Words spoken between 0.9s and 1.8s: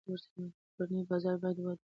بازار باید وده ومومي.